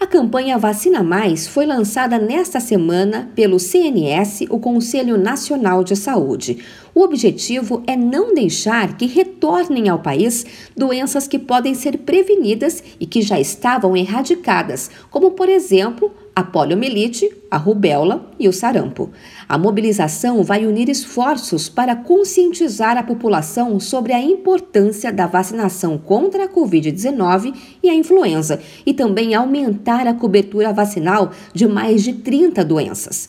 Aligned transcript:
A 0.00 0.06
campanha 0.06 0.56
Vacina 0.56 1.02
Mais 1.02 1.46
foi 1.46 1.66
lançada 1.66 2.18
nesta 2.18 2.58
semana 2.58 3.30
pelo 3.34 3.58
CNS, 3.58 4.46
o 4.48 4.58
Conselho 4.58 5.18
Nacional 5.18 5.84
de 5.84 5.94
Saúde. 5.94 6.64
O 6.94 7.02
objetivo 7.02 7.82
é 7.86 7.94
não 7.94 8.32
deixar 8.32 8.96
que 8.96 9.04
retornem 9.04 9.90
ao 9.90 9.98
país 9.98 10.46
doenças 10.74 11.28
que 11.28 11.38
podem 11.38 11.74
ser 11.74 11.98
prevenidas 11.98 12.82
e 12.98 13.04
que 13.04 13.20
já 13.20 13.38
estavam 13.38 13.94
erradicadas, 13.94 14.90
como, 15.10 15.32
por 15.32 15.50
exemplo, 15.50 16.10
a 16.34 16.42
poliomielite, 16.42 17.30
a 17.50 17.56
rubéola 17.56 18.30
e 18.38 18.48
o 18.48 18.52
sarampo. 18.52 19.10
A 19.48 19.58
mobilização 19.58 20.42
vai 20.42 20.64
unir 20.64 20.88
esforços 20.88 21.68
para 21.68 21.96
conscientizar 21.96 22.96
a 22.96 23.02
população 23.02 23.80
sobre 23.80 24.12
a 24.12 24.20
importância 24.20 25.12
da 25.12 25.26
vacinação 25.26 25.98
contra 25.98 26.44
a 26.44 26.48
Covid-19 26.48 27.54
e 27.82 27.90
a 27.90 27.94
influenza 27.94 28.60
e 28.86 28.94
também 28.94 29.34
aumentar 29.34 30.06
a 30.06 30.14
cobertura 30.14 30.72
vacinal 30.72 31.32
de 31.52 31.66
mais 31.66 32.02
de 32.02 32.14
30 32.14 32.64
doenças. 32.64 33.28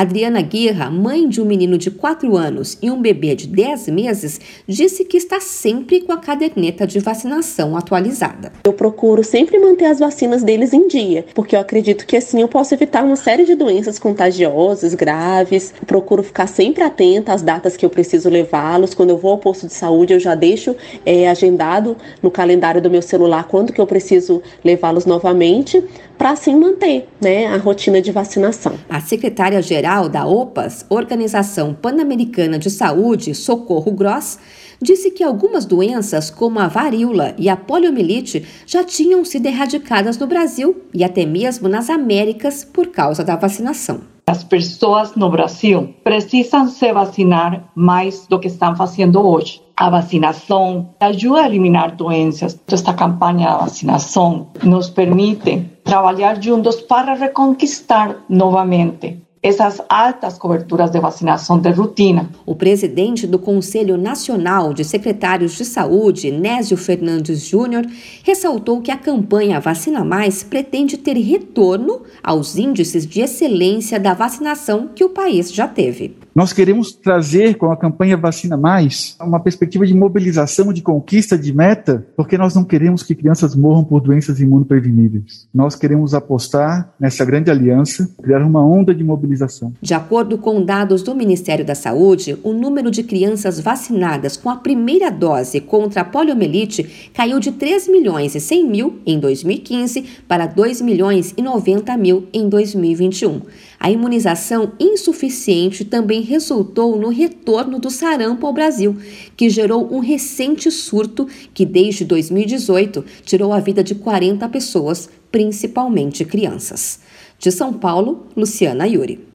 Adriana 0.00 0.40
Guerra, 0.40 0.90
mãe 0.90 1.28
de 1.28 1.42
um 1.42 1.44
menino 1.44 1.76
de 1.76 1.90
4 1.90 2.34
anos 2.34 2.78
e 2.80 2.90
um 2.90 3.02
bebê 3.02 3.34
de 3.34 3.46
10 3.46 3.88
meses, 3.88 4.40
disse 4.66 5.04
que 5.04 5.18
está 5.18 5.40
sempre 5.40 6.00
com 6.00 6.10
a 6.10 6.16
caderneta 6.16 6.86
de 6.86 6.98
vacinação 6.98 7.76
atualizada. 7.76 8.50
Eu 8.64 8.72
procuro 8.72 9.22
sempre 9.22 9.58
manter 9.58 9.84
as 9.84 9.98
vacinas 9.98 10.42
deles 10.42 10.72
em 10.72 10.88
dia, 10.88 11.26
porque 11.34 11.54
eu 11.54 11.60
acredito 11.60 12.06
que 12.06 12.16
assim 12.16 12.40
eu 12.40 12.48
posso 12.48 12.72
evitar 12.72 13.04
uma 13.04 13.14
série 13.14 13.44
de 13.44 13.54
doenças 13.54 13.98
contagiosas, 13.98 14.94
graves. 14.94 15.74
procuro 15.86 16.22
ficar 16.22 16.46
sempre 16.46 16.82
atenta 16.82 17.34
às 17.34 17.42
datas 17.42 17.76
que 17.76 17.84
eu 17.84 17.90
preciso 17.90 18.30
levá-los. 18.30 18.94
Quando 18.94 19.10
eu 19.10 19.18
vou 19.18 19.32
ao 19.32 19.38
posto 19.38 19.66
de 19.66 19.74
saúde, 19.74 20.14
eu 20.14 20.18
já 20.18 20.34
deixo 20.34 20.74
é, 21.04 21.28
agendado 21.28 21.94
no 22.22 22.30
calendário 22.30 22.80
do 22.80 22.88
meu 22.88 23.02
celular 23.02 23.44
quando 23.44 23.70
que 23.70 23.80
eu 23.82 23.86
preciso 23.86 24.42
levá-los 24.64 25.04
novamente, 25.04 25.84
para 26.16 26.30
assim 26.30 26.54
manter 26.54 27.08
né, 27.20 27.46
a 27.46 27.56
rotina 27.56 28.00
de 28.00 28.12
vacinação. 28.12 28.74
A 28.88 29.00
secretária-geral 29.00 29.89
da 30.08 30.24
OPAS, 30.24 30.86
Organização 30.88 31.74
Pan-Americana 31.74 32.60
de 32.60 32.70
Saúde, 32.70 33.34
Socorro 33.34 33.90
Gross, 33.90 34.38
disse 34.80 35.10
que 35.10 35.24
algumas 35.24 35.64
doenças, 35.66 36.30
como 36.30 36.60
a 36.60 36.68
varíola 36.68 37.34
e 37.36 37.48
a 37.48 37.56
poliomielite, 37.56 38.46
já 38.64 38.84
tinham 38.84 39.24
sido 39.24 39.46
erradicadas 39.46 40.16
no 40.16 40.28
Brasil 40.28 40.82
e 40.94 41.02
até 41.02 41.26
mesmo 41.26 41.68
nas 41.68 41.90
Américas 41.90 42.64
por 42.64 42.86
causa 42.86 43.24
da 43.24 43.34
vacinação. 43.34 44.02
As 44.28 44.44
pessoas 44.44 45.16
no 45.16 45.28
Brasil 45.28 45.92
precisam 46.04 46.68
se 46.68 46.92
vacinar 46.92 47.68
mais 47.74 48.28
do 48.28 48.38
que 48.38 48.46
estão 48.46 48.76
fazendo 48.76 49.20
hoje. 49.20 49.60
A 49.76 49.90
vacinação 49.90 50.94
ajuda 51.00 51.40
a 51.40 51.46
eliminar 51.46 51.96
doenças. 51.96 52.56
Esta 52.70 52.94
campanha 52.94 53.54
de 53.54 53.64
vacinação 53.64 54.46
nos 54.62 54.88
permite 54.88 55.68
trabalhar 55.82 56.40
juntos 56.40 56.80
para 56.80 57.14
reconquistar 57.14 58.24
novamente 58.28 59.20
essas 59.42 59.80
altas 59.88 60.36
coberturas 60.36 60.90
de 60.90 61.00
vacinação 61.00 61.58
de 61.58 61.70
rotina. 61.70 62.28
O 62.44 62.54
presidente 62.54 63.26
do 63.26 63.38
Conselho 63.38 63.96
Nacional 63.96 64.74
de 64.74 64.84
Secretários 64.84 65.56
de 65.56 65.64
Saúde, 65.64 66.30
Nésio 66.30 66.76
Fernandes 66.76 67.46
Júnior, 67.46 67.86
ressaltou 68.22 68.82
que 68.82 68.90
a 68.90 68.98
campanha 68.98 69.58
Vacina 69.58 70.04
Mais 70.04 70.42
pretende 70.42 70.98
ter 70.98 71.16
retorno 71.16 72.02
aos 72.22 72.56
índices 72.56 73.06
de 73.06 73.22
excelência 73.22 73.98
da 73.98 74.12
vacinação 74.12 74.90
que 74.94 75.04
o 75.04 75.08
país 75.08 75.50
já 75.50 75.66
teve. 75.66 76.16
Nós 76.34 76.52
queremos 76.52 76.92
trazer 76.92 77.56
com 77.56 77.72
a 77.72 77.76
campanha 77.76 78.16
Vacina 78.16 78.56
Mais 78.56 79.16
uma 79.20 79.40
perspectiva 79.40 79.84
de 79.84 79.92
mobilização, 79.92 80.72
de 80.72 80.80
conquista 80.80 81.36
de 81.36 81.52
meta, 81.52 82.06
porque 82.16 82.38
nós 82.38 82.54
não 82.54 82.62
queremos 82.62 83.02
que 83.02 83.16
crianças 83.16 83.56
morram 83.56 83.82
por 83.82 84.00
doenças 84.00 84.38
imunopreveníveis. 84.38 85.48
Nós 85.52 85.74
queremos 85.74 86.14
apostar 86.14 86.94
nessa 87.00 87.24
grande 87.24 87.50
aliança, 87.50 88.08
criar 88.22 88.42
uma 88.42 88.64
onda 88.64 88.94
de 88.94 89.02
mobilização. 89.02 89.72
De 89.82 89.92
acordo 89.92 90.38
com 90.38 90.64
dados 90.64 91.02
do 91.02 91.16
Ministério 91.16 91.64
da 91.64 91.74
Saúde, 91.74 92.38
o 92.44 92.52
número 92.52 92.92
de 92.92 93.02
crianças 93.02 93.58
vacinadas 93.58 94.36
com 94.36 94.50
a 94.50 94.56
primeira 94.56 95.10
dose 95.10 95.60
contra 95.60 96.02
a 96.02 96.04
poliomielite 96.04 97.10
caiu 97.12 97.40
de 97.40 97.50
3 97.50 97.88
milhões 97.88 98.36
e 98.36 98.40
100 98.40 98.70
mil 98.70 99.00
em 99.04 99.18
2015 99.18 100.04
para 100.28 100.46
2 100.46 100.80
milhões 100.80 101.34
e 101.36 101.42
90 101.42 101.96
mil 101.96 102.28
em 102.32 102.48
2021. 102.48 103.42
A 103.82 103.90
imunização 103.90 104.72
insuficiente 104.78 105.86
também 105.86 106.20
resultou 106.20 106.98
no 106.98 107.08
retorno 107.08 107.78
do 107.78 107.88
sarampo 107.88 108.46
ao 108.46 108.52
Brasil, 108.52 108.94
que 109.34 109.48
gerou 109.48 109.88
um 109.90 110.00
recente 110.00 110.70
surto 110.70 111.26
que, 111.54 111.64
desde 111.64 112.04
2018, 112.04 113.02
tirou 113.24 113.54
a 113.54 113.58
vida 113.58 113.82
de 113.82 113.94
40 113.94 114.46
pessoas, 114.50 115.08
principalmente 115.32 116.26
crianças. 116.26 117.00
De 117.38 117.50
São 117.50 117.72
Paulo, 117.72 118.26
Luciana 118.36 118.86
Yuri. 118.86 119.26